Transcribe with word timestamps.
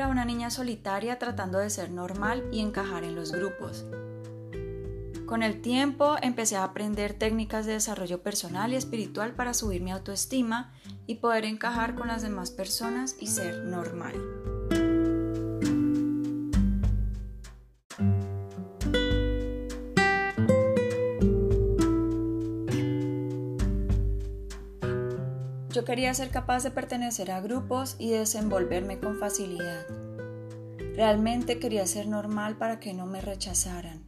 era 0.00 0.08
una 0.08 0.24
niña 0.24 0.48
solitaria 0.48 1.18
tratando 1.18 1.58
de 1.58 1.68
ser 1.68 1.90
normal 1.90 2.48
y 2.50 2.60
encajar 2.60 3.04
en 3.04 3.14
los 3.14 3.32
grupos. 3.32 3.84
Con 5.26 5.42
el 5.42 5.60
tiempo 5.60 6.16
empecé 6.22 6.56
a 6.56 6.64
aprender 6.64 7.12
técnicas 7.12 7.66
de 7.66 7.74
desarrollo 7.74 8.22
personal 8.22 8.72
y 8.72 8.76
espiritual 8.76 9.34
para 9.34 9.52
subir 9.52 9.82
mi 9.82 9.92
autoestima 9.92 10.72
y 11.06 11.16
poder 11.16 11.44
encajar 11.44 11.96
con 11.96 12.08
las 12.08 12.22
demás 12.22 12.50
personas 12.50 13.14
y 13.20 13.26
ser 13.26 13.58
normal. 13.64 14.14
Yo 25.72 25.84
quería 25.84 26.12
ser 26.14 26.30
capaz 26.30 26.64
de 26.64 26.72
pertenecer 26.72 27.30
a 27.30 27.40
grupos 27.40 27.94
y 28.00 28.10
desenvolverme 28.10 28.98
con 28.98 29.20
facilidad. 29.20 29.86
Realmente 30.96 31.60
quería 31.60 31.86
ser 31.86 32.08
normal 32.08 32.56
para 32.56 32.80
que 32.80 32.92
no 32.92 33.06
me 33.06 33.20
rechazaran. 33.20 34.02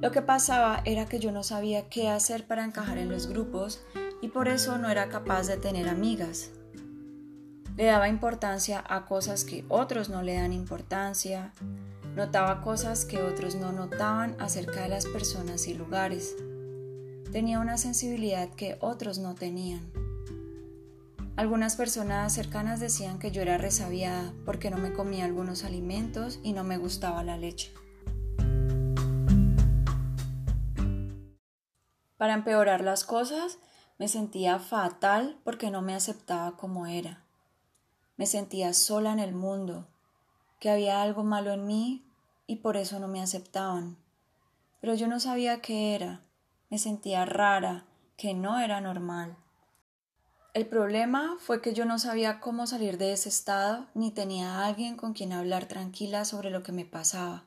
Lo 0.00 0.10
que 0.12 0.22
pasaba 0.22 0.80
era 0.86 1.04
que 1.04 1.18
yo 1.18 1.30
no 1.30 1.42
sabía 1.42 1.90
qué 1.90 2.08
hacer 2.08 2.46
para 2.46 2.64
encajar 2.64 2.96
en 2.96 3.10
los 3.10 3.26
grupos 3.26 3.84
y 4.22 4.28
por 4.28 4.48
eso 4.48 4.78
no 4.78 4.88
era 4.88 5.10
capaz 5.10 5.46
de 5.46 5.58
tener 5.58 5.90
amigas. 5.90 6.50
Le 7.76 7.84
daba 7.84 8.08
importancia 8.08 8.82
a 8.88 9.04
cosas 9.04 9.44
que 9.44 9.66
otros 9.68 10.08
no 10.08 10.22
le 10.22 10.36
dan 10.36 10.54
importancia, 10.54 11.52
notaba 12.14 12.62
cosas 12.62 13.04
que 13.04 13.20
otros 13.20 13.56
no 13.56 13.72
notaban 13.72 14.34
acerca 14.40 14.84
de 14.84 14.88
las 14.88 15.04
personas 15.04 15.66
y 15.66 15.74
lugares. 15.74 16.34
Tenía 17.30 17.60
una 17.60 17.76
sensibilidad 17.76 18.48
que 18.48 18.78
otros 18.80 19.18
no 19.18 19.34
tenían. 19.34 20.05
Algunas 21.36 21.76
personas 21.76 22.32
cercanas 22.32 22.80
decían 22.80 23.18
que 23.18 23.30
yo 23.30 23.42
era 23.42 23.58
resabiada 23.58 24.32
porque 24.46 24.70
no 24.70 24.78
me 24.78 24.94
comía 24.94 25.26
algunos 25.26 25.64
alimentos 25.64 26.40
y 26.42 26.54
no 26.54 26.64
me 26.64 26.78
gustaba 26.78 27.22
la 27.22 27.36
leche. 27.36 27.74
Para 32.16 32.32
empeorar 32.32 32.80
las 32.80 33.04
cosas, 33.04 33.58
me 33.98 34.08
sentía 34.08 34.58
fatal 34.58 35.38
porque 35.44 35.70
no 35.70 35.82
me 35.82 35.94
aceptaba 35.94 36.56
como 36.56 36.86
era. 36.86 37.22
Me 38.16 38.24
sentía 38.24 38.72
sola 38.72 39.12
en 39.12 39.18
el 39.18 39.34
mundo, 39.34 39.88
que 40.58 40.70
había 40.70 41.02
algo 41.02 41.22
malo 41.22 41.52
en 41.52 41.66
mí 41.66 42.10
y 42.46 42.56
por 42.56 42.78
eso 42.78 42.98
no 42.98 43.08
me 43.08 43.20
aceptaban. 43.20 43.98
Pero 44.80 44.94
yo 44.94 45.06
no 45.06 45.20
sabía 45.20 45.60
qué 45.60 45.94
era. 45.94 46.22
Me 46.70 46.78
sentía 46.78 47.26
rara, 47.26 47.84
que 48.16 48.32
no 48.32 48.58
era 48.58 48.80
normal. 48.80 49.36
El 50.56 50.64
problema 50.64 51.36
fue 51.38 51.60
que 51.60 51.74
yo 51.74 51.84
no 51.84 51.98
sabía 51.98 52.40
cómo 52.40 52.66
salir 52.66 52.96
de 52.96 53.12
ese 53.12 53.28
estado 53.28 53.88
ni 53.92 54.10
tenía 54.10 54.54
a 54.54 54.66
alguien 54.66 54.96
con 54.96 55.12
quien 55.12 55.34
hablar 55.34 55.66
tranquila 55.66 56.24
sobre 56.24 56.48
lo 56.48 56.62
que 56.62 56.72
me 56.72 56.86
pasaba. 56.86 57.44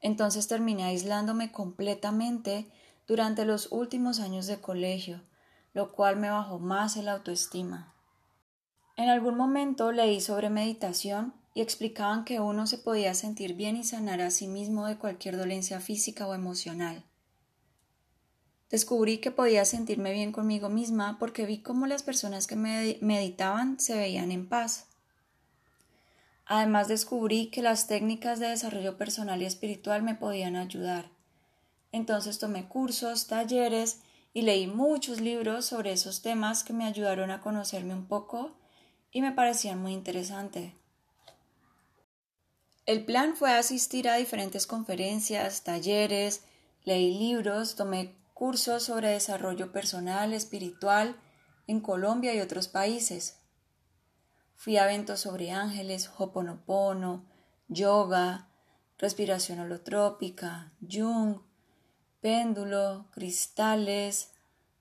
Entonces 0.00 0.46
terminé 0.46 0.84
aislándome 0.84 1.50
completamente 1.50 2.70
durante 3.08 3.44
los 3.44 3.72
últimos 3.72 4.20
años 4.20 4.46
de 4.46 4.60
colegio, 4.60 5.22
lo 5.74 5.90
cual 5.90 6.18
me 6.18 6.30
bajó 6.30 6.60
más 6.60 6.96
el 6.96 7.08
autoestima. 7.08 7.92
En 8.96 9.08
algún 9.08 9.36
momento 9.36 9.90
leí 9.90 10.20
sobre 10.20 10.50
meditación 10.50 11.34
y 11.52 11.62
explicaban 11.62 12.24
que 12.24 12.38
uno 12.38 12.68
se 12.68 12.78
podía 12.78 13.12
sentir 13.14 13.54
bien 13.54 13.74
y 13.74 13.82
sanar 13.82 14.20
a 14.20 14.30
sí 14.30 14.46
mismo 14.46 14.86
de 14.86 14.98
cualquier 14.98 15.36
dolencia 15.36 15.80
física 15.80 16.28
o 16.28 16.34
emocional. 16.34 17.07
Descubrí 18.70 19.18
que 19.18 19.30
podía 19.30 19.64
sentirme 19.64 20.12
bien 20.12 20.30
conmigo 20.30 20.68
misma 20.68 21.18
porque 21.18 21.46
vi 21.46 21.58
cómo 21.58 21.86
las 21.86 22.02
personas 22.02 22.46
que 22.46 22.56
meditaban 22.56 23.80
se 23.80 23.96
veían 23.96 24.30
en 24.30 24.48
paz. 24.48 24.86
Además 26.44 26.88
descubrí 26.88 27.50
que 27.50 27.62
las 27.62 27.86
técnicas 27.86 28.40
de 28.40 28.48
desarrollo 28.48 28.96
personal 28.96 29.42
y 29.42 29.46
espiritual 29.46 30.02
me 30.02 30.14
podían 30.14 30.56
ayudar. 30.56 31.10
Entonces 31.92 32.38
tomé 32.38 32.68
cursos, 32.68 33.26
talleres 33.26 34.00
y 34.34 34.42
leí 34.42 34.66
muchos 34.66 35.20
libros 35.20 35.64
sobre 35.64 35.92
esos 35.92 36.20
temas 36.20 36.62
que 36.62 36.72
me 36.72 36.84
ayudaron 36.84 37.30
a 37.30 37.40
conocerme 37.40 37.94
un 37.94 38.06
poco 38.06 38.52
y 39.10 39.22
me 39.22 39.32
parecían 39.32 39.80
muy 39.80 39.92
interesantes. 39.92 40.72
El 42.84 43.04
plan 43.04 43.36
fue 43.36 43.52
asistir 43.52 44.08
a 44.08 44.16
diferentes 44.16 44.66
conferencias, 44.66 45.64
talleres, 45.64 46.42
leí 46.84 47.18
libros, 47.18 47.74
tomé 47.74 48.14
cursos 48.38 48.84
sobre 48.84 49.08
desarrollo 49.08 49.72
personal, 49.72 50.32
espiritual 50.32 51.16
en 51.66 51.80
Colombia 51.80 52.32
y 52.36 52.40
otros 52.40 52.68
países. 52.68 53.40
Fui 54.54 54.76
a 54.76 54.84
eventos 54.84 55.18
sobre 55.18 55.50
ángeles, 55.50 56.08
hoponopono, 56.18 57.24
yoga, 57.66 58.46
respiración 58.96 59.58
holotrópica, 59.58 60.70
Jung, 60.88 61.40
péndulo, 62.20 63.06
cristales, 63.10 64.30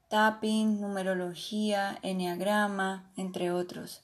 tapping, 0.07 0.79
numerología, 0.79 1.97
enneagrama, 2.03 3.11
entre 3.17 3.49
otros. 3.51 4.03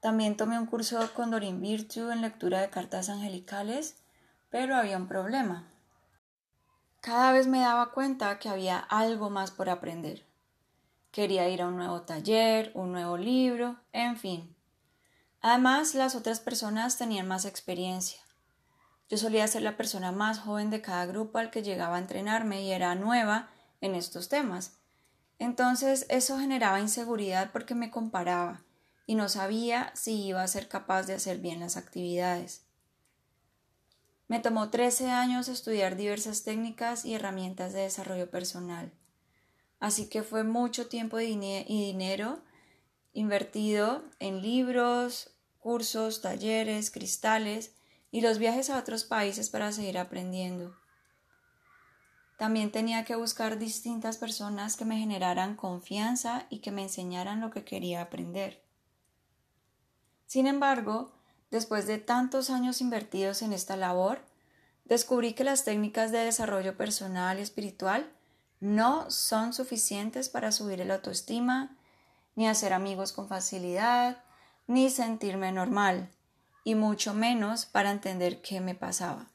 También 0.00 0.38
tomé 0.38 0.58
un 0.58 0.64
curso 0.64 1.12
con 1.12 1.30
Dorin 1.30 1.60
Virtue 1.60 2.10
en 2.10 2.22
lectura 2.22 2.62
de 2.62 2.70
cartas 2.70 3.10
angelicales, 3.10 4.02
pero 4.48 4.74
había 4.74 4.96
un 4.96 5.06
problema. 5.06 5.71
Cada 7.02 7.32
vez 7.32 7.48
me 7.48 7.58
daba 7.58 7.90
cuenta 7.90 8.38
que 8.38 8.48
había 8.48 8.78
algo 8.78 9.28
más 9.28 9.50
por 9.50 9.68
aprender. 9.68 10.24
Quería 11.10 11.48
ir 11.48 11.60
a 11.60 11.66
un 11.66 11.76
nuevo 11.76 12.02
taller, 12.02 12.70
un 12.76 12.92
nuevo 12.92 13.16
libro, 13.16 13.76
en 13.92 14.16
fin. 14.16 14.54
Además, 15.40 15.96
las 15.96 16.14
otras 16.14 16.38
personas 16.38 16.98
tenían 16.98 17.26
más 17.26 17.44
experiencia. 17.44 18.20
Yo 19.10 19.18
solía 19.18 19.48
ser 19.48 19.62
la 19.62 19.76
persona 19.76 20.12
más 20.12 20.38
joven 20.38 20.70
de 20.70 20.80
cada 20.80 21.04
grupo 21.06 21.38
al 21.38 21.50
que 21.50 21.64
llegaba 21.64 21.96
a 21.96 21.98
entrenarme 21.98 22.62
y 22.62 22.70
era 22.70 22.94
nueva 22.94 23.50
en 23.80 23.96
estos 23.96 24.28
temas. 24.28 24.78
Entonces 25.40 26.06
eso 26.08 26.38
generaba 26.38 26.78
inseguridad 26.78 27.50
porque 27.50 27.74
me 27.74 27.90
comparaba 27.90 28.62
y 29.06 29.16
no 29.16 29.28
sabía 29.28 29.90
si 29.96 30.24
iba 30.24 30.40
a 30.40 30.46
ser 30.46 30.68
capaz 30.68 31.02
de 31.02 31.14
hacer 31.14 31.38
bien 31.38 31.58
las 31.58 31.76
actividades. 31.76 32.64
Me 34.32 34.40
tomó 34.40 34.70
13 34.70 35.10
años 35.10 35.48
estudiar 35.48 35.94
diversas 35.94 36.42
técnicas 36.42 37.04
y 37.04 37.12
herramientas 37.12 37.74
de 37.74 37.80
desarrollo 37.82 38.30
personal. 38.30 38.90
Así 39.78 40.08
que 40.08 40.22
fue 40.22 40.42
mucho 40.42 40.88
tiempo 40.88 41.20
y 41.20 41.36
dinero 41.36 42.40
invertido 43.12 44.02
en 44.20 44.40
libros, 44.40 45.36
cursos, 45.58 46.22
talleres, 46.22 46.90
cristales 46.90 47.74
y 48.10 48.22
los 48.22 48.38
viajes 48.38 48.70
a 48.70 48.78
otros 48.78 49.04
países 49.04 49.50
para 49.50 49.70
seguir 49.70 49.98
aprendiendo. 49.98 50.74
También 52.38 52.72
tenía 52.72 53.04
que 53.04 53.16
buscar 53.16 53.58
distintas 53.58 54.16
personas 54.16 54.78
que 54.78 54.86
me 54.86 54.96
generaran 54.96 55.56
confianza 55.56 56.46
y 56.48 56.60
que 56.60 56.70
me 56.70 56.84
enseñaran 56.84 57.42
lo 57.42 57.50
que 57.50 57.64
quería 57.64 58.00
aprender. 58.00 58.64
Sin 60.24 60.46
embargo, 60.46 61.12
Después 61.52 61.86
de 61.86 61.98
tantos 61.98 62.48
años 62.48 62.80
invertidos 62.80 63.42
en 63.42 63.52
esta 63.52 63.76
labor, 63.76 64.22
descubrí 64.86 65.34
que 65.34 65.44
las 65.44 65.64
técnicas 65.64 66.10
de 66.10 66.24
desarrollo 66.24 66.78
personal 66.78 67.38
y 67.38 67.42
espiritual 67.42 68.10
no 68.60 69.10
son 69.10 69.52
suficientes 69.52 70.30
para 70.30 70.50
subir 70.50 70.80
el 70.80 70.90
autoestima, 70.90 71.76
ni 72.36 72.48
hacer 72.48 72.72
amigos 72.72 73.12
con 73.12 73.28
facilidad, 73.28 74.24
ni 74.66 74.88
sentirme 74.88 75.52
normal, 75.52 76.08
y 76.64 76.74
mucho 76.74 77.12
menos 77.12 77.66
para 77.66 77.90
entender 77.90 78.40
qué 78.40 78.62
me 78.62 78.74
pasaba. 78.74 79.26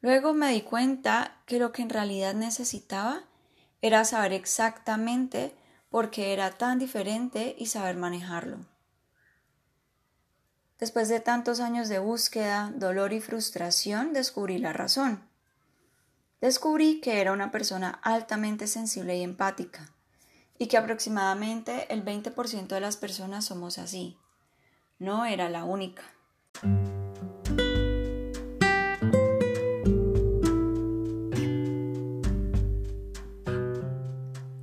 Luego 0.00 0.34
me 0.34 0.50
di 0.50 0.62
cuenta 0.62 1.36
que 1.46 1.60
lo 1.60 1.70
que 1.70 1.82
en 1.82 1.90
realidad 1.90 2.34
necesitaba 2.34 3.22
era 3.80 4.04
saber 4.04 4.32
exactamente 4.32 5.54
por 5.88 6.10
qué 6.10 6.32
era 6.32 6.50
tan 6.50 6.80
diferente 6.80 7.54
y 7.56 7.66
saber 7.66 7.96
manejarlo. 7.96 8.73
Después 10.80 11.08
de 11.08 11.20
tantos 11.20 11.60
años 11.60 11.88
de 11.88 12.00
búsqueda, 12.00 12.72
dolor 12.74 13.12
y 13.12 13.20
frustración, 13.20 14.12
descubrí 14.12 14.58
la 14.58 14.72
razón. 14.72 15.22
Descubrí 16.40 17.00
que 17.00 17.20
era 17.20 17.32
una 17.32 17.52
persona 17.52 18.00
altamente 18.02 18.66
sensible 18.66 19.16
y 19.16 19.22
empática, 19.22 19.88
y 20.58 20.66
que 20.66 20.76
aproximadamente 20.76 21.86
el 21.94 22.04
20% 22.04 22.66
de 22.66 22.80
las 22.80 22.96
personas 22.96 23.44
somos 23.44 23.78
así. 23.78 24.18
No 24.98 25.24
era 25.26 25.48
la 25.48 25.62
única. 25.64 26.02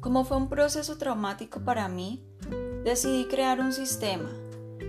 Como 0.02 0.26
fue 0.26 0.36
un 0.36 0.50
proceso 0.50 0.98
traumático 0.98 1.62
para 1.62 1.88
mí, 1.88 2.22
decidí 2.84 3.30
crear 3.30 3.62
un 3.62 3.72
sistema 3.72 4.41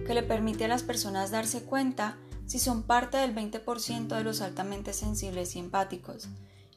que 0.06 0.14
le 0.14 0.22
permite 0.22 0.64
a 0.64 0.68
las 0.68 0.82
personas 0.82 1.30
darse 1.30 1.62
cuenta 1.62 2.16
si 2.46 2.58
son 2.58 2.82
parte 2.82 3.16
del 3.16 3.34
20% 3.34 4.08
de 4.08 4.24
los 4.24 4.40
altamente 4.40 4.92
sensibles 4.92 5.56
y 5.56 5.58
empáticos, 5.58 6.28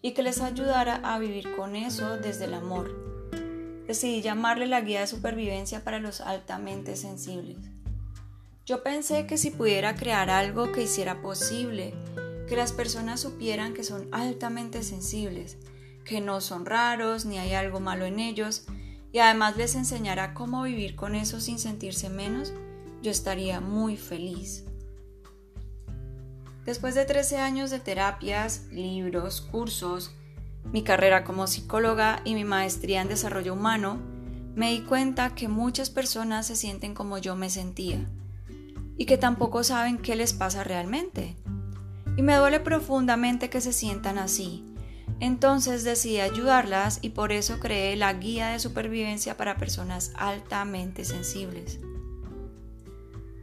y 0.01 0.13
que 0.13 0.23
les 0.23 0.41
ayudara 0.41 1.01
a 1.03 1.19
vivir 1.19 1.55
con 1.55 1.75
eso 1.75 2.17
desde 2.17 2.45
el 2.45 2.53
amor. 2.53 3.85
Decidí 3.87 4.21
llamarle 4.21 4.67
la 4.67 4.81
guía 4.81 5.01
de 5.01 5.07
supervivencia 5.07 5.83
para 5.83 5.99
los 5.99 6.21
altamente 6.21 6.95
sensibles. 6.95 7.57
Yo 8.65 8.81
pensé 8.83 9.27
que 9.27 9.37
si 9.37 9.51
pudiera 9.51 9.95
crear 9.95 10.29
algo 10.29 10.71
que 10.71 10.83
hiciera 10.83 11.21
posible, 11.21 11.93
que 12.47 12.55
las 12.55 12.71
personas 12.71 13.19
supieran 13.19 13.73
que 13.73 13.83
son 13.83 14.07
altamente 14.11 14.81
sensibles, 14.81 15.57
que 16.03 16.21
no 16.21 16.41
son 16.41 16.65
raros 16.65 17.25
ni 17.25 17.37
hay 17.37 17.53
algo 17.53 17.79
malo 17.79 18.05
en 18.05 18.19
ellos, 18.19 18.65
y 19.11 19.19
además 19.19 19.55
les 19.57 19.75
enseñara 19.75 20.33
cómo 20.33 20.63
vivir 20.63 20.95
con 20.95 21.15
eso 21.15 21.39
sin 21.39 21.59
sentirse 21.59 22.09
menos, 22.09 22.53
yo 23.05 23.11
estaría 23.11 23.61
muy 23.61 23.97
feliz. 23.97 24.65
Después 26.65 26.95
de 26.95 27.05
13 27.05 27.37
años 27.37 27.69
de 27.69 27.79
terapias, 27.79 28.65
libros, 28.71 29.41
cursos, 29.41 30.11
mi 30.63 30.83
carrera 30.83 31.23
como 31.23 31.45
psicóloga 31.45 32.21
y 32.25 32.33
mi 32.33 32.43
maestría 32.43 33.03
en 33.03 33.07
desarrollo 33.07 33.53
humano, 33.53 33.99
me 34.55 34.71
di 34.71 34.81
cuenta 34.81 35.35
que 35.35 35.47
muchas 35.47 35.91
personas 35.91 36.47
se 36.47 36.55
sienten 36.55 36.95
como 36.95 37.19
yo 37.19 37.35
me 37.35 37.51
sentía 37.51 38.03
y 38.97 39.05
que 39.05 39.19
tampoco 39.19 39.63
saben 39.63 39.99
qué 39.99 40.15
les 40.15 40.33
pasa 40.33 40.63
realmente. 40.63 41.35
Y 42.17 42.23
me 42.23 42.35
duele 42.35 42.59
profundamente 42.59 43.51
que 43.51 43.61
se 43.61 43.71
sientan 43.71 44.17
así. 44.17 44.65
Entonces 45.19 45.83
decidí 45.83 46.21
ayudarlas 46.21 46.97
y 47.03 47.09
por 47.09 47.31
eso 47.31 47.59
creé 47.59 47.95
la 47.97 48.11
guía 48.13 48.47
de 48.47 48.59
supervivencia 48.59 49.37
para 49.37 49.57
personas 49.57 50.11
altamente 50.15 51.05
sensibles. 51.05 51.79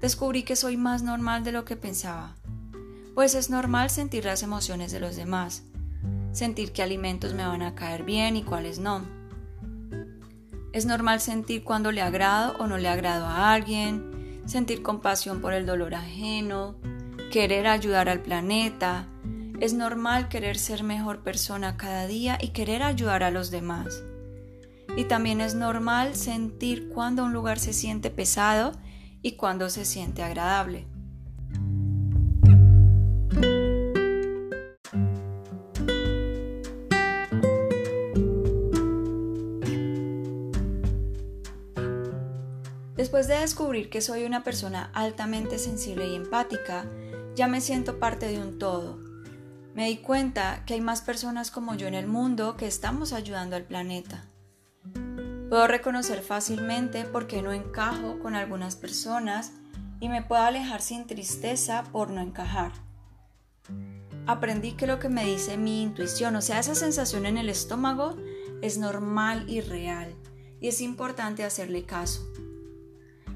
Descubrí 0.03 0.43
que 0.43 0.57
soy 0.57 0.77
más 0.77 1.05
normal 1.05 1.45
de 1.45 1.53
lo 1.53 1.65
que 1.65 1.77
pensaba, 1.77 2.35
pues 3.15 3.37
es 3.37 3.51
normal 3.51 3.89
sentir 3.89 4.25
las 4.25 4.43
emociones 4.43 4.91
de 4.91 4.99
los 4.99 5.15
demás, 5.15 5.63
sentir 6.33 6.73
qué 6.73 6.83
alimentos 6.83 7.35
me 7.35 7.47
van 7.47 7.63
a 7.63 7.77
caer 7.77 8.03
bien 8.03 8.35
y 8.35 8.43
cuáles 8.43 8.81
no. 8.81 9.07
Es 10.73 10.87
normal 10.87 11.21
sentir 11.21 11.63
cuando 11.63 11.93
le 11.93 12.03
agrado 12.03 12.57
o 12.59 12.67
no 12.67 12.79
le 12.79 12.89
agrado 12.89 13.27
a 13.27 13.53
alguien, 13.53 14.43
sentir 14.45 14.83
compasión 14.83 15.41
por 15.41 15.53
el 15.53 15.67
dolor 15.67 15.95
ajeno, 15.95 16.75
querer 17.31 17.69
ayudar 17.69 18.09
al 18.09 18.23
planeta. 18.23 19.07
Es 19.61 19.73
normal 19.73 20.29
querer 20.29 20.59
ser 20.59 20.83
mejor 20.83 21.21
persona 21.23 21.77
cada 21.77 22.09
día 22.09 22.39
y 22.43 22.49
querer 22.49 22.83
ayudar 22.83 23.23
a 23.23 23.31
los 23.31 23.53
demás. 23.53 24.03
Y 24.97 25.05
también 25.05 25.41
es 25.41 25.55
normal 25.55 26.17
sentir 26.17 26.89
cuando 26.89 27.25
un 27.25 27.33
lugar 27.33 27.61
se 27.61 27.73
siente 27.73 28.11
pesado 28.11 28.73
y 29.23 29.33
cuando 29.33 29.71
se 29.71 29.85
siente 29.85 30.23
agradable. 30.23 30.87
Después 42.97 43.27
de 43.27 43.39
descubrir 43.39 43.91
que 43.91 44.01
soy 44.01 44.25
una 44.25 44.45
persona 44.45 44.91
altamente 44.95 45.59
sensible 45.59 46.09
y 46.09 46.15
empática, 46.15 46.87
ya 47.35 47.49
me 47.49 47.61
siento 47.61 47.99
parte 47.99 48.27
de 48.29 48.39
un 48.39 48.59
todo. 48.59 48.99
Me 49.75 49.89
di 49.89 49.97
cuenta 49.99 50.65
que 50.67 50.75
hay 50.75 50.81
más 50.81 51.01
personas 51.01 51.51
como 51.51 51.75
yo 51.75 51.87
en 51.87 51.95
el 51.95 52.07
mundo 52.07 52.57
que 52.57 52.67
estamos 52.67 53.13
ayudando 53.13 53.57
al 53.57 53.65
planeta. 53.65 54.32
Puedo 55.53 55.67
reconocer 55.67 56.23
fácilmente 56.23 57.05
por 57.05 57.27
qué 57.27 57.43
no 57.43 57.53
encajo 57.53 58.19
con 58.21 58.35
algunas 58.35 58.75
personas 58.75 59.53
y 60.01 60.09
me 60.09 60.23
puedo 60.23 60.41
alejar 60.41 60.81
sin 60.81 61.07
tristeza 61.07 61.85
por 61.93 62.09
no 62.09 62.23
encajar. 62.23 62.73
Aprendí 64.27 64.73
que 64.73 64.87
lo 64.87 64.99
que 64.99 65.11
me 65.11 65.27
dice 65.27 65.59
mi 65.59 65.83
intuición, 65.83 66.37
o 66.37 66.41
sea, 66.41 66.59
esa 66.59 66.75
sensación 66.75 67.27
en 67.27 67.37
el 67.37 67.51
estómago, 67.51 68.17
es 68.63 68.79
normal 68.79 69.45
y 69.47 69.61
real 69.61 70.15
y 70.59 70.69
es 70.69 70.81
importante 70.81 71.45
hacerle 71.45 71.85
caso. 71.85 72.27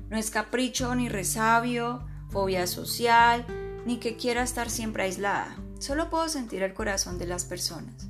No 0.08 0.16
es 0.16 0.30
capricho 0.30 0.94
ni 0.94 1.10
resabio, 1.10 2.08
fobia 2.30 2.66
social, 2.66 3.44
ni 3.84 3.98
que 3.98 4.16
quiera 4.16 4.42
estar 4.42 4.70
siempre 4.70 5.02
aislada. 5.02 5.54
Solo 5.80 6.08
puedo 6.08 6.30
sentir 6.30 6.62
el 6.62 6.72
corazón 6.72 7.18
de 7.18 7.26
las 7.26 7.44
personas. 7.44 8.08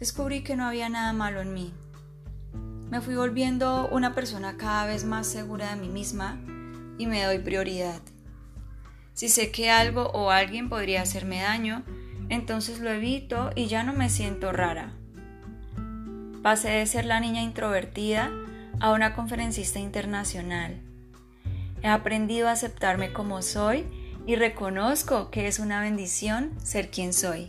Descubrí 0.00 0.42
que 0.42 0.56
no 0.56 0.66
había 0.66 0.88
nada 0.88 1.12
malo 1.12 1.42
en 1.42 1.54
mí. 1.54 1.72
Me 2.92 3.00
fui 3.00 3.14
volviendo 3.14 3.88
una 3.88 4.14
persona 4.14 4.58
cada 4.58 4.84
vez 4.84 5.06
más 5.06 5.26
segura 5.26 5.70
de 5.70 5.80
mí 5.80 5.88
misma 5.88 6.38
y 6.98 7.06
me 7.06 7.24
doy 7.24 7.38
prioridad. 7.38 8.02
Si 9.14 9.30
sé 9.30 9.50
que 9.50 9.70
algo 9.70 10.10
o 10.10 10.30
alguien 10.30 10.68
podría 10.68 11.00
hacerme 11.00 11.40
daño, 11.40 11.84
entonces 12.28 12.80
lo 12.80 12.90
evito 12.90 13.50
y 13.54 13.64
ya 13.68 13.82
no 13.82 13.94
me 13.94 14.10
siento 14.10 14.52
rara. 14.52 14.92
Pasé 16.42 16.68
de 16.68 16.84
ser 16.84 17.06
la 17.06 17.18
niña 17.18 17.40
introvertida 17.40 18.30
a 18.78 18.92
una 18.92 19.14
conferencista 19.14 19.78
internacional. 19.78 20.78
He 21.82 21.88
aprendido 21.88 22.48
a 22.48 22.52
aceptarme 22.52 23.14
como 23.14 23.40
soy 23.40 23.86
y 24.26 24.36
reconozco 24.36 25.30
que 25.30 25.46
es 25.46 25.60
una 25.60 25.80
bendición 25.80 26.50
ser 26.62 26.90
quien 26.90 27.14
soy. 27.14 27.48